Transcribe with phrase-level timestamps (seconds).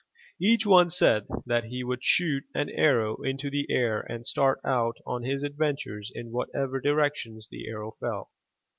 [0.41, 4.97] Each one said that he would shoot an arrow into the air and start out
[5.05, 8.31] on his adventures in whatever direction the arrow fell.